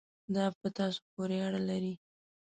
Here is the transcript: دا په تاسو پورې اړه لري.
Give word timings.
دا 0.35 0.45
په 0.61 0.67
تاسو 0.77 1.01
پورې 1.13 1.37
اړه 1.47 1.61
لري. 1.69 1.93